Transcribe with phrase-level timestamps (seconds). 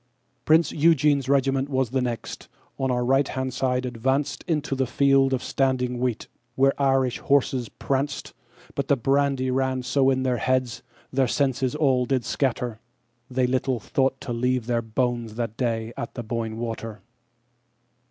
[0.45, 2.47] Prince Eugene's regiment was the next,
[2.79, 8.33] on our right hand advancedInto a field of standing wheat, where Irish horses pranced;
[8.73, 10.81] But the brandy ran so in their heads,
[11.13, 12.79] their senses all did scatter,
[13.29, 17.01] They little thought to leave their bones that day at the Boyne Water.